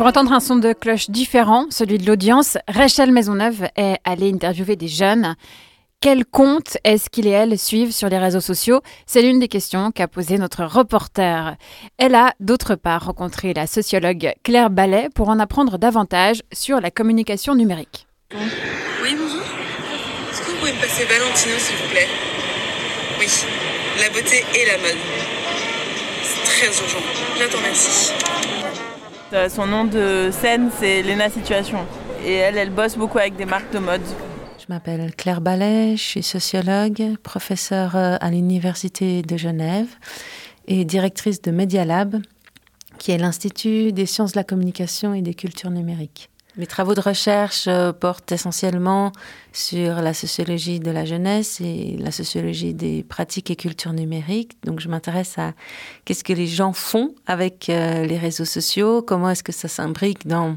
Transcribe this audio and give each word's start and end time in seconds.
Pour 0.00 0.06
entendre 0.06 0.32
un 0.32 0.40
son 0.40 0.56
de 0.56 0.72
cloche 0.72 1.10
différent, 1.10 1.66
celui 1.68 1.98
de 1.98 2.06
l'audience, 2.06 2.56
Rachel 2.66 3.12
Maisonneuve 3.12 3.68
est 3.76 3.98
allée 4.04 4.32
interviewer 4.32 4.74
des 4.74 4.88
jeunes. 4.88 5.36
Quel 6.00 6.24
compte 6.24 6.78
est-ce 6.84 7.10
qu'il 7.10 7.26
et 7.26 7.32
elle 7.32 7.58
suivent 7.58 7.92
sur 7.92 8.08
les 8.08 8.16
réseaux 8.16 8.40
sociaux? 8.40 8.80
C'est 9.04 9.20
l'une 9.20 9.40
des 9.40 9.48
questions 9.48 9.90
qu'a 9.90 10.08
posée 10.08 10.38
notre 10.38 10.64
reporter. 10.64 11.54
Elle 11.98 12.14
a 12.14 12.32
d'autre 12.40 12.76
part 12.76 13.04
rencontré 13.04 13.52
la 13.52 13.66
sociologue 13.66 14.32
Claire 14.42 14.70
Ballet 14.70 15.10
pour 15.14 15.28
en 15.28 15.38
apprendre 15.38 15.76
davantage 15.76 16.40
sur 16.50 16.80
la 16.80 16.90
communication 16.90 17.54
numérique. 17.54 18.06
Oui, 18.32 19.14
bonjour. 19.18 19.42
Est-ce 20.32 20.40
que 20.40 20.50
vous 20.50 20.56
pouvez 20.60 20.72
me 20.72 20.80
passer 20.80 21.04
Valentino, 21.04 21.58
s'il 21.58 21.76
vous 21.76 21.90
plaît? 21.90 22.08
Oui, 23.18 23.26
la 24.00 24.08
beauté 24.08 24.46
et 24.54 24.64
la 24.64 24.78
mode. 24.78 24.96
C'est 26.22 26.42
très 26.44 26.68
urgent. 26.68 27.04
J'attends, 27.38 27.58
merci. 27.62 28.12
Euh, 28.12 28.39
son 29.48 29.66
nom 29.66 29.84
de 29.84 30.30
scène, 30.32 30.70
c'est 30.78 31.02
Lena 31.02 31.30
Situation. 31.30 31.78
Et 32.24 32.34
elle, 32.34 32.56
elle 32.56 32.70
bosse 32.70 32.96
beaucoup 32.96 33.18
avec 33.18 33.36
des 33.36 33.44
marques 33.44 33.72
de 33.72 33.78
mode. 33.78 34.02
Je 34.58 34.64
m'appelle 34.68 35.14
Claire 35.14 35.40
Ballet, 35.40 35.96
je 35.96 36.02
suis 36.02 36.22
sociologue, 36.22 37.16
professeure 37.22 37.96
euh, 37.96 38.16
à 38.20 38.30
l'Université 38.30 39.22
de 39.22 39.36
Genève 39.36 39.88
et 40.66 40.84
directrice 40.84 41.40
de 41.42 41.50
Media 41.50 41.84
Lab, 41.84 42.20
qui 42.98 43.12
est 43.12 43.18
l'Institut 43.18 43.92
des 43.92 44.06
sciences 44.06 44.32
de 44.32 44.38
la 44.38 44.44
communication 44.44 45.14
et 45.14 45.22
des 45.22 45.34
cultures 45.34 45.70
numériques. 45.70 46.28
Mes 46.56 46.66
travaux 46.66 46.94
de 46.94 47.00
recherche 47.00 47.66
euh, 47.68 47.92
portent 47.92 48.32
essentiellement 48.32 49.12
sur 49.52 49.96
la 49.96 50.14
sociologie 50.14 50.80
de 50.80 50.90
la 50.90 51.04
jeunesse 51.04 51.60
et 51.60 51.96
la 51.98 52.10
sociologie 52.10 52.74
des 52.74 53.04
pratiques 53.04 53.50
et 53.50 53.56
cultures 53.56 53.92
numériques. 53.92 54.56
Donc 54.64 54.80
je 54.80 54.88
m'intéresse 54.88 55.38
à 55.38 55.52
qu'est-ce 56.04 56.24
que 56.24 56.32
les 56.32 56.46
gens 56.46 56.72
font 56.72 57.14
avec 57.26 57.68
euh, 57.68 58.04
les 58.04 58.18
réseaux 58.18 58.44
sociaux, 58.44 59.02
comment 59.02 59.30
est-ce 59.30 59.44
que 59.44 59.52
ça 59.52 59.68
s'imbrique 59.68 60.26
dans 60.26 60.56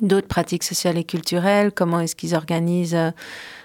d'autres 0.00 0.28
pratiques 0.28 0.64
sociales 0.64 0.98
et 0.98 1.04
culturelles, 1.04 1.72
comment 1.72 2.00
est-ce 2.00 2.16
qu'ils 2.16 2.34
organisent 2.34 2.94
euh, 2.94 3.10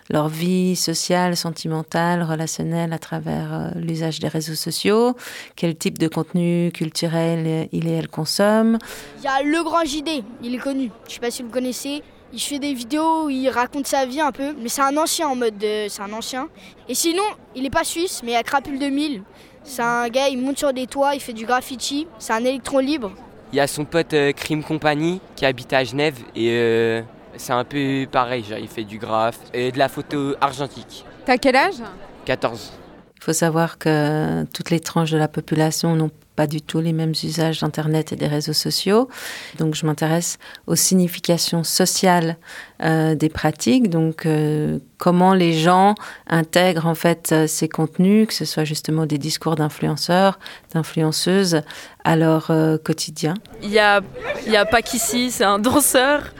leur 0.09 0.27
vie 0.27 0.75
sociale, 0.75 1.37
sentimentale, 1.37 2.23
relationnelle 2.23 2.93
à 2.93 2.99
travers 2.99 3.53
euh, 3.53 3.69
l'usage 3.75 4.19
des 4.19 4.27
réseaux 4.27 4.55
sociaux, 4.55 5.15
quel 5.55 5.75
type 5.75 5.97
de 5.97 6.07
contenu 6.07 6.71
culturel 6.73 7.67
il 7.71 7.87
et 7.87 7.91
elle 7.91 8.07
consomment? 8.07 8.77
Il 9.19 9.23
y 9.23 9.27
a 9.27 9.43
Le 9.43 9.63
Grand 9.63 9.85
JD, 9.85 10.23
il 10.43 10.55
est 10.55 10.59
connu, 10.59 10.91
je 11.07 11.13
sais 11.13 11.19
pas 11.19 11.31
si 11.31 11.41
vous 11.41 11.49
le 11.49 11.53
connaissez. 11.53 12.03
Il 12.31 12.39
fait 12.39 12.59
des 12.59 12.75
vidéos 12.75 13.25
où 13.25 13.29
il 13.31 13.49
raconte 13.49 13.87
sa 13.87 14.05
vie 14.05 14.21
un 14.21 14.31
peu, 14.31 14.53
mais 14.61 14.69
c'est 14.69 14.83
un 14.83 14.95
ancien 14.97 15.27
en 15.27 15.35
mode 15.35 15.55
c'est 15.59 16.01
un 16.01 16.13
ancien. 16.13 16.47
Et 16.87 16.93
sinon, 16.93 17.23
il 17.55 17.65
est 17.65 17.71
pas 17.71 17.83
suisse, 17.83 18.21
mais 18.23 18.31
il 18.31 18.33
y 18.35 18.37
a 18.37 18.43
Crapule 18.43 18.77
2000. 18.77 19.23
C'est 19.63 19.81
un 19.81 20.07
gars, 20.09 20.29
il 20.29 20.37
monte 20.37 20.59
sur 20.59 20.71
des 20.71 20.85
toits, 20.85 21.15
il 21.15 21.21
fait 21.21 21.33
du 21.33 21.45
graffiti, 21.45 22.07
c'est 22.19 22.33
un 22.33 22.43
électron 22.45 22.79
libre. 22.79 23.11
Il 23.51 23.55
y 23.55 23.59
a 23.59 23.67
son 23.67 23.83
pote 23.85 24.13
euh, 24.13 24.31
Crime 24.31 24.63
Company 24.63 25.21
qui 25.35 25.45
habite 25.45 25.73
à 25.73 25.83
Genève 25.83 26.19
et 26.35 26.51
euh, 26.51 27.01
c'est 27.35 27.53
un 27.53 27.63
peu 27.63 28.05
pareil, 28.11 28.43
genre, 28.43 28.59
il 28.59 28.67
fait 28.67 28.83
du 28.83 28.99
graphe 28.99 29.39
et 29.53 29.71
de 29.71 29.79
la 29.79 29.89
photo 29.89 30.35
argentique. 30.39 31.03
T'as 31.25 31.37
quel 31.37 31.55
âge? 31.55 31.81
14. 32.25 32.73
Il 33.15 33.23
faut 33.23 33.33
savoir 33.33 33.77
que 33.77 34.45
toutes 34.53 34.69
les 34.69 34.79
tranches 34.79 35.11
de 35.11 35.17
la 35.17 35.27
population 35.27 35.95
n'ont 35.95 36.11
pas 36.39 36.47
du 36.47 36.61
tout 36.61 36.79
les 36.79 36.93
mêmes 36.93 37.15
usages 37.21 37.59
d'Internet 37.59 38.13
et 38.13 38.15
des 38.15 38.27
réseaux 38.27 38.53
sociaux. 38.53 39.09
Donc 39.57 39.75
je 39.75 39.85
m'intéresse 39.85 40.37
aux 40.67 40.77
significations 40.77 41.65
sociales 41.65 42.37
euh, 42.81 43.13
des 43.13 43.27
pratiques, 43.27 43.89
donc 43.89 44.25
euh, 44.25 44.79
comment 44.97 45.33
les 45.33 45.51
gens 45.51 45.95
intègrent 46.27 46.85
en 46.85 46.95
fait 46.95 47.33
euh, 47.33 47.45
ces 47.45 47.67
contenus, 47.67 48.25
que 48.25 48.33
ce 48.33 48.45
soit 48.45 48.63
justement 48.63 49.05
des 49.05 49.17
discours 49.17 49.55
d'influenceurs, 49.55 50.39
d'influenceuses, 50.73 51.61
à 52.05 52.15
leur 52.15 52.53
quotidien. 52.85 53.33
Il 53.61 53.71
n'y 53.71 53.79
a, 53.79 53.99
y 54.47 54.55
a 54.55 54.65
pas 54.65 54.81
qu'ici, 54.81 55.31
c'est 55.31 55.43
un 55.43 55.59
danseur. 55.59 56.33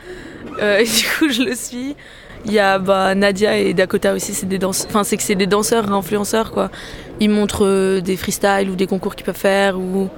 Et 0.60 0.84
du 0.84 1.04
coup, 1.18 1.28
je 1.28 1.42
le 1.42 1.54
suis. 1.54 1.96
Il 2.46 2.52
y 2.52 2.58
a 2.58 2.78
bah, 2.78 3.14
Nadia 3.14 3.58
et 3.58 3.74
Dakota 3.74 4.14
aussi, 4.14 4.32
c'est 4.32 4.46
des 4.46 4.58
danseurs. 4.58 4.86
Enfin, 4.88 5.04
c'est 5.04 5.16
que 5.16 5.22
c'est 5.22 5.34
des 5.34 5.46
danseurs 5.46 5.92
influenceurs 5.92 6.52
quoi. 6.52 6.70
Ils 7.20 7.28
montrent 7.28 7.66
euh, 7.66 8.00
des 8.00 8.16
freestyles 8.16 8.70
ou 8.70 8.76
des 8.76 8.86
concours 8.86 9.14
qu'ils 9.14 9.26
peuvent 9.26 9.36
faire 9.36 9.78
ou, 9.78 10.08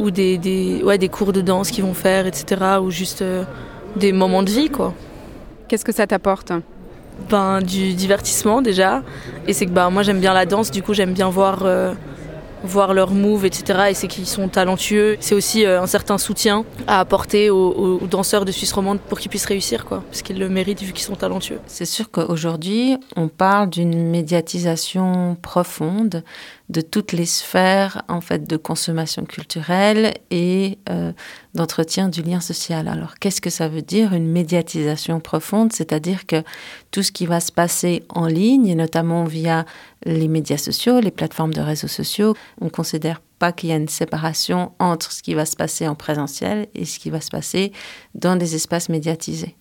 ou 0.00 0.10
des, 0.10 0.36
des, 0.36 0.82
ouais, 0.82 0.98
des 0.98 1.08
cours 1.08 1.32
de 1.32 1.40
danse 1.40 1.70
qu'ils 1.70 1.84
vont 1.84 1.94
faire, 1.94 2.26
etc. 2.26 2.78
Ou 2.82 2.90
juste 2.90 3.22
euh, 3.22 3.44
des 3.96 4.12
moments 4.12 4.42
de 4.42 4.50
vie 4.50 4.68
quoi. 4.68 4.94
Qu'est-ce 5.68 5.84
que 5.84 5.92
ça 5.92 6.06
t'apporte? 6.06 6.52
Ben 7.30 7.62
du 7.62 7.94
divertissement 7.94 8.60
déjà. 8.60 9.02
Et 9.46 9.52
c'est 9.52 9.66
que 9.66 9.70
bah, 9.70 9.88
moi 9.90 10.02
j'aime 10.02 10.18
bien 10.18 10.34
la 10.34 10.46
danse, 10.46 10.72
du 10.72 10.82
coup 10.82 10.94
j'aime 10.94 11.12
bien 11.12 11.28
voir. 11.28 11.62
Voir 12.64 12.94
leurs 12.94 13.12
moves, 13.12 13.44
etc. 13.44 13.90
Et 13.90 13.94
c'est 13.94 14.08
qu'ils 14.08 14.26
sont 14.26 14.48
talentueux. 14.48 15.16
C'est 15.20 15.34
aussi 15.34 15.64
euh, 15.64 15.80
un 15.80 15.86
certain 15.86 16.18
soutien 16.18 16.64
à 16.86 17.00
apporter 17.00 17.50
aux, 17.50 18.00
danseurs 18.10 18.44
de 18.44 18.52
Suisse 18.52 18.72
romande 18.72 18.98
pour 19.00 19.18
qu'ils 19.18 19.30
puissent 19.30 19.44
réussir, 19.46 19.84
quoi, 19.84 20.02
parce 20.10 20.22
qu'ils 20.22 20.38
le 20.38 20.48
méritent 20.48 20.82
vu 20.82 20.92
qu'ils 20.92 21.04
sont 21.04 21.14
talentueux. 21.14 21.60
C'est 21.66 21.84
sûr 21.84 22.10
qu'aujourd'hui, 22.10 22.96
on 23.16 23.28
parle 23.28 23.70
d'une 23.70 24.10
médiatisation 24.10 25.36
profonde 25.40 26.22
de 26.70 26.80
toutes 26.80 27.12
les 27.12 27.26
sphères 27.26 28.02
en 28.08 28.20
fait 28.20 28.48
de 28.48 28.56
consommation 28.56 29.24
culturelle 29.24 30.14
et 30.30 30.78
euh, 30.88 31.12
d'entretien 31.54 32.08
du 32.08 32.22
lien 32.22 32.40
social. 32.40 32.88
Alors 32.88 33.14
qu'est-ce 33.18 33.40
que 33.40 33.50
ça 33.50 33.68
veut 33.68 33.82
dire 33.82 34.14
une 34.14 34.28
médiatisation 34.28 35.20
profonde? 35.20 35.72
C'est-à-dire 35.72 36.26
que 36.26 36.42
tout 36.90 37.02
ce 37.02 37.12
qui 37.12 37.26
va 37.26 37.40
se 37.40 37.52
passer 37.52 38.02
en 38.08 38.26
ligne, 38.26 38.66
et 38.66 38.74
notamment 38.74 39.24
via 39.24 39.66
les 40.06 40.28
médias 40.28 40.58
sociaux, 40.58 41.00
les 41.00 41.10
plateformes 41.10 41.54
de 41.54 41.60
réseaux 41.60 41.88
sociaux, 41.88 42.34
on 42.60 42.70
considère 42.70 43.20
pas 43.38 43.52
qu'il 43.52 43.68
y 43.68 43.72
a 43.72 43.76
une 43.76 43.88
séparation 43.88 44.72
entre 44.78 45.12
ce 45.12 45.22
qui 45.22 45.34
va 45.34 45.44
se 45.44 45.56
passer 45.56 45.86
en 45.86 45.94
présentiel 45.94 46.68
et 46.74 46.84
ce 46.84 46.98
qui 46.98 47.10
va 47.10 47.20
se 47.20 47.30
passer 47.30 47.72
dans 48.14 48.36
des 48.36 48.54
espaces 48.54 48.88
médiatisés. 48.88 49.56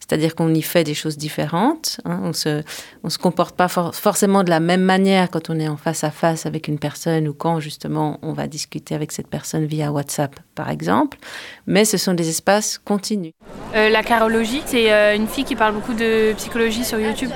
C'est-à-dire 0.00 0.34
qu'on 0.34 0.54
y 0.54 0.62
fait 0.62 0.84
des 0.84 0.94
choses 0.94 1.16
différentes. 1.16 2.00
Hein. 2.04 2.20
On 2.22 2.32
se, 2.32 2.62
on 3.02 3.10
se 3.10 3.18
comporte 3.18 3.56
pas 3.56 3.68
forcément 3.68 4.44
de 4.44 4.50
la 4.50 4.60
même 4.60 4.82
manière 4.82 5.30
quand 5.30 5.50
on 5.50 5.58
est 5.58 5.68
en 5.68 5.76
face 5.76 6.04
à 6.04 6.10
face 6.10 6.46
avec 6.46 6.68
une 6.68 6.78
personne 6.78 7.26
ou 7.28 7.34
quand 7.34 7.60
justement 7.60 8.18
on 8.22 8.32
va 8.32 8.46
discuter 8.46 8.94
avec 8.94 9.12
cette 9.12 9.28
personne 9.28 9.66
via 9.66 9.90
WhatsApp, 9.90 10.38
par 10.54 10.70
exemple. 10.70 11.18
Mais 11.66 11.84
ce 11.84 11.96
sont 11.96 12.14
des 12.14 12.28
espaces 12.28 12.78
continus. 12.78 13.32
Euh, 13.74 13.88
la 13.88 14.02
carologie, 14.02 14.62
c'est 14.66 14.92
euh, 14.92 15.16
une 15.16 15.26
fille 15.26 15.44
qui 15.44 15.56
parle 15.56 15.74
beaucoup 15.74 15.94
de 15.94 16.32
psychologie 16.34 16.84
sur 16.84 16.98
YouTube. 16.98 17.30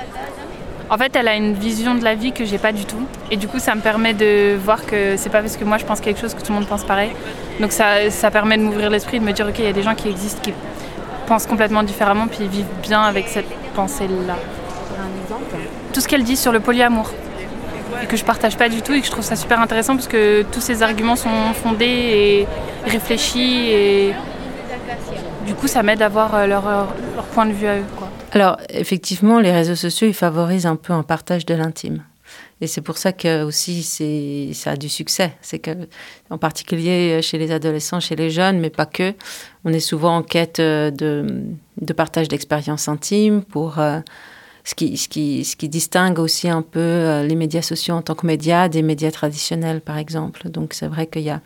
En 0.89 0.97
fait, 0.97 1.15
elle 1.15 1.29
a 1.29 1.35
une 1.35 1.53
vision 1.53 1.95
de 1.95 2.03
la 2.03 2.15
vie 2.15 2.33
que 2.33 2.43
j'ai 2.43 2.57
pas 2.57 2.73
du 2.73 2.83
tout. 2.83 3.07
Et 3.31 3.37
du 3.37 3.47
coup, 3.47 3.59
ça 3.59 3.75
me 3.75 3.81
permet 3.81 4.13
de 4.13 4.57
voir 4.57 4.85
que 4.85 5.15
c'est 5.15 5.29
pas 5.29 5.39
parce 5.39 5.55
que 5.55 5.63
moi 5.63 5.77
je 5.77 5.85
pense 5.85 6.01
quelque 6.01 6.19
chose 6.19 6.33
que 6.33 6.41
tout 6.41 6.51
le 6.51 6.59
monde 6.59 6.67
pense 6.67 6.83
pareil. 6.83 7.11
Donc 7.61 7.71
ça, 7.71 8.09
ça 8.09 8.29
permet 8.29 8.57
de 8.57 8.63
m'ouvrir 8.63 8.89
l'esprit, 8.89 9.21
de 9.21 9.23
me 9.23 9.31
dire, 9.31 9.47
ok, 9.47 9.59
il 9.59 9.65
y 9.65 9.67
a 9.69 9.73
des 9.73 9.83
gens 9.83 9.95
qui 9.95 10.09
existent, 10.09 10.41
qui 10.41 10.53
pensent 11.31 11.47
complètement 11.47 11.83
différemment, 11.83 12.27
puis 12.27 12.45
vivent 12.49 12.65
bien 12.81 13.03
avec 13.03 13.29
cette 13.29 13.49
pensée-là. 13.73 14.35
Tout 15.93 16.01
ce 16.01 16.07
qu'elle 16.09 16.25
dit 16.25 16.35
sur 16.35 16.51
le 16.51 16.59
polyamour. 16.59 17.09
Que 18.09 18.17
je 18.17 18.25
partage 18.25 18.57
pas 18.57 18.67
du 18.67 18.81
tout 18.81 18.91
et 18.91 18.99
que 18.99 19.05
je 19.05 19.11
trouve 19.11 19.23
ça 19.23 19.37
super 19.37 19.61
intéressant 19.61 19.95
parce 19.95 20.09
que 20.09 20.43
tous 20.51 20.59
ces 20.59 20.83
arguments 20.83 21.15
sont 21.15 21.53
fondés 21.53 21.85
et 21.85 22.47
réfléchis 22.85 23.69
et 23.69 24.13
du 25.45 25.53
coup 25.53 25.67
ça 25.67 25.83
m'aide 25.83 26.01
à 26.01 26.09
voir 26.09 26.35
euh, 26.35 26.47
leur, 26.47 26.65
leur, 26.65 27.25
point 27.33 27.45
de 27.45 27.53
vue 27.53 27.67
à 27.67 27.77
eux. 27.77 27.85
Quoi. 27.95 28.09
Alors 28.33 28.57
effectivement, 28.67 29.39
les 29.39 29.51
réseaux 29.51 29.75
sociaux, 29.75 30.07
ils 30.07 30.13
favorisent 30.13 30.65
un 30.65 30.75
peu 30.75 30.91
un 30.91 31.03
partage 31.03 31.45
de 31.45 31.53
l'intime. 31.53 32.03
Et 32.61 32.67
c'est 32.67 32.81
pour 32.81 32.97
ça 32.97 33.11
que 33.11 33.43
aussi 33.43 33.81
c'est 33.81 34.51
ça 34.53 34.71
a 34.71 34.75
du 34.77 34.87
succès. 34.87 35.33
C'est 35.41 35.59
que 35.59 35.71
en 36.29 36.37
particulier 36.37 37.21
chez 37.23 37.39
les 37.39 37.51
adolescents, 37.51 37.99
chez 37.99 38.15
les 38.15 38.29
jeunes, 38.29 38.59
mais 38.59 38.69
pas 38.69 38.85
que, 38.85 39.13
on 39.65 39.73
est 39.73 39.79
souvent 39.79 40.17
en 40.17 40.23
quête 40.23 40.59
euh, 40.59 40.91
de, 40.91 41.93
partage 41.93 42.27
d'expériences 42.27 42.87
intimes 42.87 43.43
pour 43.43 43.79
euh, 43.79 43.99
ce 44.63 44.75
qui, 44.75 44.95
ce, 44.97 45.09
qui, 45.09 45.43
ce 45.43 45.55
qui 45.55 45.69
distingue 45.69 46.19
aussi 46.19 46.49
un 46.49 46.61
peu 46.61 46.79
euh, 46.79 47.23
les 47.23 47.35
médias 47.35 47.63
sociaux 47.63 47.95
en 47.95 48.03
tant 48.03 48.15
que 48.15 48.27
médias 48.27 48.69
des 48.69 48.83
médias 48.83 49.11
traditionnels, 49.11 49.81
par 49.81 49.97
exemple. 49.97 50.49
Donc 50.49 50.73
c'est 50.73 50.87
vrai 50.87 51.07
qu'il 51.07 51.23
y 51.23 51.31
a 51.31 51.41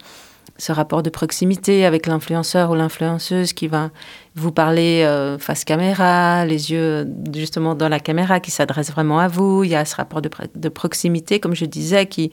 ce 0.57 0.72
rapport 0.72 1.04
de 1.04 1.10
proximité 1.10 1.86
avec 1.86 2.07
l'influenceur 2.07 2.72
ou 2.72 2.75
l'influenceuse 2.75 3.52
qui 3.52 3.68
va 3.68 3.90
vous 4.36 4.52
parler 4.52 5.04
euh, 5.04 5.38
face 5.38 5.66
caméra, 5.66 6.46
les 6.46 6.72
yeux 6.72 7.07
justement 7.34 7.75
dans 7.75 7.90
la 7.90 8.00
caméra 8.00 8.40
qui 8.40 8.52
s'adresse 8.52 8.92
vraiment 8.92 9.19
à 9.19 9.28
vous. 9.28 9.66
Il 9.66 9.72
y 9.72 9.75
a 9.75 9.84
ce 9.84 9.96
rapport 9.96 10.22
de, 10.22 10.30
de 10.56 10.69
proximité, 10.69 11.40
comme 11.42 11.56
je 11.56 11.66
disais, 11.66 12.06
qui, 12.06 12.31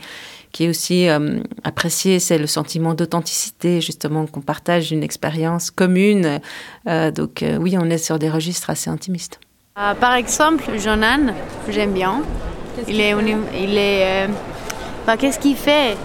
qui 0.52 0.64
est 0.64 0.68
aussi 0.68 1.08
euh, 1.08 1.40
apprécié. 1.64 2.20
C'est 2.20 2.38
le 2.38 2.46
sentiment 2.46 2.94
d'authenticité, 2.94 3.80
justement, 3.80 4.26
qu'on 4.26 4.40
partage 4.40 4.92
une 4.92 5.02
expérience 5.02 5.72
commune. 5.72 6.40
Euh, 6.86 7.10
donc 7.10 7.44
oui, 7.58 7.76
on 7.78 7.90
est 7.90 7.98
sur 7.98 8.20
des 8.20 8.30
registres 8.30 8.70
assez 8.70 8.88
intimistes. 8.88 9.40
par 9.74 10.14
exemple, 10.14 10.64
Jonan, 10.78 11.34
j'aime 11.68 11.92
bien. 11.92 12.22
Il 12.88 13.00
est, 13.00 13.14
il 13.60 13.76
est, 13.76 14.28
bah, 15.06 15.16
qu'est-ce 15.16 15.38
qu'il 15.38 15.56
fait? 15.56 15.96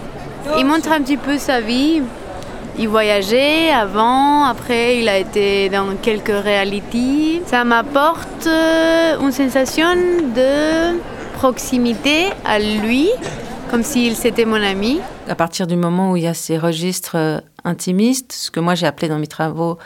Il 0.58 0.66
montre 0.66 0.92
un 0.92 1.02
petit 1.02 1.18
peu 1.18 1.38
sa 1.38 1.62
vie. 1.62 2.02
Il 2.80 2.88
voyageait 2.90 3.72
avant, 3.72 4.44
après 4.44 5.00
il 5.00 5.10
a 5.10 5.18
été 5.18 5.68
dans 5.70 5.96
quelques 5.96 6.28
réalités. 6.44 7.42
Ça 7.48 7.64
m'apporte 7.64 8.46
euh, 8.46 9.20
une 9.20 9.32
sensation 9.32 9.96
de 9.96 11.00
proximité 11.34 12.28
à 12.46 12.60
lui, 12.60 13.10
comme 13.72 13.82
s'il 13.82 14.16
c'était 14.16 14.46
mon 14.46 14.62
ami. 14.62 15.00
À 15.28 15.34
partir 15.34 15.66
du 15.66 15.76
moment 15.76 16.12
où 16.12 16.18
il 16.18 16.24
y 16.24 16.28
a 16.28 16.36
ces 16.36 16.58
registres 16.58 17.18
euh, 17.18 17.40
intimistes, 17.64 18.32
ce 18.32 18.52
que 18.52 18.60
moi 18.60 18.76
j'ai 18.76 18.86
appelé 18.86 19.10
dans 19.10 19.20
mes 19.20 19.28
travaux 19.28 19.80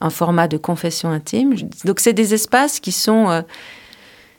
un 0.00 0.10
format 0.10 0.48
de 0.48 0.56
confession 0.56 1.10
intime. 1.10 1.54
Donc 1.84 2.00
c'est 2.00 2.14
des 2.14 2.32
espaces 2.32 2.80
qui 2.80 2.92
sont 2.92 3.28
euh, 3.28 3.42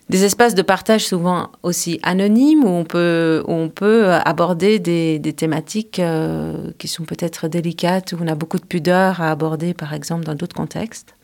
des 0.09 0.25
espaces 0.25 0.55
de 0.55 0.61
partage 0.61 1.05
souvent 1.05 1.51
aussi 1.63 1.99
anonymes 2.03 2.63
où 2.63 2.69
on 2.69 2.83
peut, 2.83 3.43
on 3.47 3.69
peut 3.69 4.11
aborder 4.11 4.79
des, 4.79 5.19
des 5.19 5.33
thématiques 5.33 5.99
euh, 5.99 6.71
qui 6.77 6.87
sont 6.87 7.05
peut-être 7.05 7.47
délicates, 7.47 8.13
où 8.13 8.17
on 8.21 8.27
a 8.27 8.35
beaucoup 8.35 8.59
de 8.59 8.65
pudeur 8.65 9.21
à 9.21 9.31
aborder 9.31 9.73
par 9.73 9.93
exemple 9.93 10.25
dans 10.25 10.35
d'autres 10.35 10.55
contextes. 10.55 11.15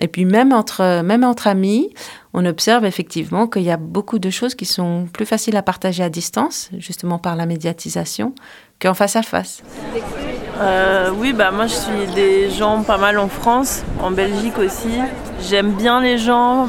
Et 0.00 0.08
puis 0.08 0.24
même 0.24 0.52
entre, 0.52 1.02
même 1.02 1.22
entre 1.22 1.46
amis, 1.46 1.92
on 2.32 2.44
observe 2.46 2.84
effectivement 2.84 3.46
qu'il 3.46 3.62
y 3.62 3.70
a 3.70 3.76
beaucoup 3.76 4.18
de 4.18 4.30
choses 4.30 4.54
qui 4.54 4.64
sont 4.64 5.06
plus 5.12 5.26
faciles 5.26 5.56
à 5.56 5.62
partager 5.62 6.02
à 6.02 6.08
distance, 6.08 6.70
justement 6.78 7.18
par 7.18 7.36
la 7.36 7.46
médiatisation, 7.46 8.34
qu'en 8.80 8.94
face 8.94 9.16
à 9.16 9.22
face. 9.22 9.62
Euh, 10.60 11.10
oui, 11.18 11.32
bah 11.32 11.50
moi 11.50 11.66
je 11.66 11.74
suis 11.74 12.14
des 12.14 12.50
gens 12.50 12.82
pas 12.82 12.98
mal 12.98 13.18
en 13.18 13.28
France, 13.28 13.82
en 14.00 14.10
Belgique 14.10 14.58
aussi. 14.58 14.98
J'aime 15.48 15.72
bien 15.72 16.00
les 16.00 16.18
gens 16.18 16.68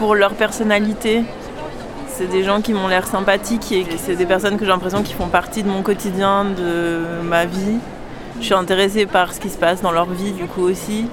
pour 0.00 0.14
leur 0.14 0.32
personnalité. 0.32 1.22
C'est 2.08 2.26
des 2.26 2.42
gens 2.42 2.62
qui 2.62 2.72
m'ont 2.72 2.88
l'air 2.88 3.06
sympathiques 3.06 3.70
et 3.70 3.86
c'est 3.98 4.16
des 4.16 4.24
personnes 4.24 4.56
que 4.56 4.64
j'ai 4.64 4.70
l'impression 4.70 5.02
qui 5.02 5.12
font 5.12 5.28
partie 5.28 5.62
de 5.62 5.68
mon 5.68 5.82
quotidien, 5.82 6.46
de 6.46 7.20
ma 7.22 7.44
vie. 7.44 7.76
Je 8.40 8.46
suis 8.46 8.54
intéressée 8.54 9.04
par 9.04 9.34
ce 9.34 9.40
qui 9.40 9.50
se 9.50 9.58
passe 9.58 9.82
dans 9.82 9.92
leur 9.92 10.06
vie 10.06 10.32
du 10.32 10.44
coup 10.44 10.62
aussi. 10.62 11.06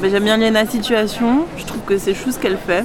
Bah, 0.00 0.08
j'aime 0.10 0.24
bien 0.24 0.36
Léna 0.36 0.66
Situation, 0.66 1.46
je 1.56 1.64
trouve 1.64 1.82
que 1.82 1.96
c'est 1.96 2.14
chou 2.14 2.32
ce 2.32 2.40
qu'elle 2.40 2.58
fait 2.58 2.84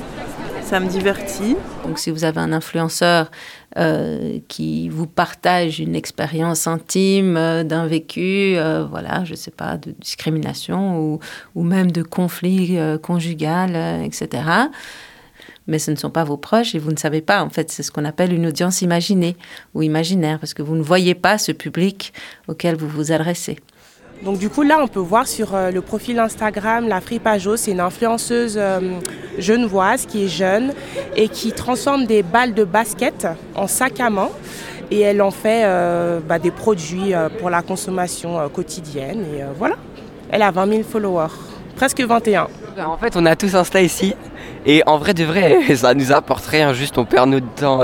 ça 0.68 0.82
me 0.82 0.90
divertit. 0.90 1.56
Donc 1.86 1.98
si 1.98 2.12
vous 2.12 2.26
avez 2.26 2.40
un 2.40 2.52
influenceur 2.52 3.32
euh, 3.78 4.40
qui 4.50 4.90
vous 4.90 5.08
partage 5.08 5.80
une 5.80 5.96
expérience 5.96 6.68
intime 6.68 7.38
euh, 7.38 7.64
d'un 7.64 7.88
vécu, 7.88 8.58
euh, 8.58 8.86
voilà, 8.86 9.24
je 9.24 9.34
sais 9.34 9.52
pas, 9.52 9.78
de 9.78 9.92
discrimination 9.92 11.20
ou 11.56 11.64
même 11.64 11.92
de 11.92 12.04
conflit 12.04 12.78
conjugal, 13.02 14.04
etc. 14.04 14.44
Mais 15.68 15.80
ce 15.80 15.92
ne 15.92 15.96
sont 15.96 16.10
pas 16.10 16.24
vos 16.24 16.38
proches 16.38 16.76
et 16.76 16.80
vous 16.80 16.92
ne 16.92 16.98
savez 16.98 17.22
pas. 17.22 17.44
En 17.44 17.50
fait, 17.50 17.72
c'est 17.72 17.84
ce 17.84 17.92
qu'on 17.92 18.06
appelle 18.06 18.34
une 18.34 18.48
audience 18.48 18.82
imaginée 18.82 19.36
ou 19.74 19.82
imaginaire 19.82 20.40
parce 20.40 20.54
que 20.54 20.62
vous 20.62 20.76
ne 20.76 20.84
voyez 20.84 21.16
pas 21.16 21.38
ce 21.38 21.52
public 21.52 22.14
auquel 22.48 22.76
vous 22.76 22.88
vous 22.88 23.12
adressez. 23.12 23.58
Donc 24.24 24.40
du 24.40 24.50
coup 24.50 24.64
là 24.64 24.80
on 24.82 24.88
peut 24.88 25.00
voir 25.00 25.28
sur 25.28 25.54
euh, 25.54 25.70
le 25.70 25.82
profil 25.82 26.18
Instagram 26.18 26.88
la 26.88 27.02
Fripajo, 27.02 27.56
c'est 27.56 27.72
une 27.72 27.80
influenceuse 27.80 28.56
euh, 28.58 29.00
genevoise 29.38 30.08
qui 30.08 30.26
est 30.26 30.28
jeune 30.28 30.74
et 31.16 31.30
qui 31.30 31.52
transforme 31.52 32.06
des 32.06 32.24
balles 32.24 32.56
de 32.56 32.64
basket 32.64 33.28
en 33.54 33.68
sac 33.68 34.00
à 34.00 34.10
main 34.10 34.30
et 34.90 35.02
elle 35.02 35.22
en 35.22 35.30
fait 35.30 35.66
euh, 35.66 36.20
bah, 36.20 36.40
des 36.40 36.50
produits 36.50 37.14
pour 37.40 37.52
la 37.52 37.62
consommation 37.62 38.50
quotidienne 38.50 39.24
et 39.36 39.44
voilà. 39.58 39.76
Elle 40.30 40.42
a 40.42 40.52
20 40.52 40.68
000 40.68 40.84
followers, 40.84 41.32
presque 41.76 42.02
21. 42.02 42.48
En 42.86 42.98
fait 42.98 43.16
on 43.16 43.26
a 43.26 43.36
tous 43.36 43.54
Insta 43.56 43.82
ici 43.82 44.16
et 44.68 44.84
en 44.86 44.98
vrai 44.98 45.16
de 45.16 45.24
vrai 45.24 45.58
ça 45.76 45.94
nous 45.96 46.12
apporte 46.12 46.46
rien, 46.46 46.74
juste 46.74 46.98
on 46.98 47.06
perd 47.06 47.30
notre 47.30 47.50
temps. 47.56 47.82